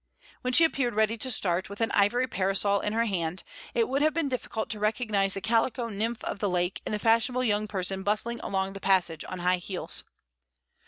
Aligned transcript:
When 0.41 0.51
she 0.51 0.63
appeared 0.63 0.95
ready 0.95 1.15
to 1.19 1.29
start, 1.29 1.69
with 1.69 1.79
an 1.79 1.91
ivory 1.91 2.25
parasol 2.25 2.79
in 2.79 2.91
her 2.93 3.05
hand, 3.05 3.43
it 3.75 3.87
would 3.87 4.01
have 4.01 4.15
been 4.15 4.29
difficult 4.29 4.71
to 4.71 4.79
recognise 4.79 5.35
the 5.35 5.41
calico 5.41 5.89
nymph 5.89 6.23
of 6.23 6.39
the 6.39 6.49
lake 6.49 6.81
in 6.87 6.91
the 6.91 6.97
fashionable 6.97 7.43
young 7.43 7.67
person 7.67 8.01
bustling 8.01 8.39
along 8.39 8.73
the 8.73 8.79
passage 8.79 9.23
on 9.29 9.37
high 9.37 9.57
heels. 9.57 10.03